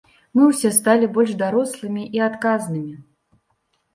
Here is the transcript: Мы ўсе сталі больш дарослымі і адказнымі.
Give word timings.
Мы 0.37 0.45
ўсе 0.51 0.69
сталі 0.77 1.09
больш 1.17 1.35
дарослымі 1.41 2.03
і 2.19 2.23
адказнымі. 2.29 2.95